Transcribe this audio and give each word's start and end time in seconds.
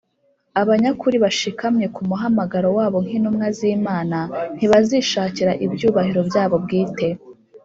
Abanyakuri 0.61 1.17
bashikamye 1.23 1.85
ku 1.95 2.01
muhamagaro 2.09 2.67
wabo 2.77 2.97
nk’intumwa 3.05 3.47
z’Imana 3.57 4.17
ntibazishakira 4.55 5.51
ibyubahiro 5.65 6.21
byabo 6.29 6.55
bwite 6.63 7.07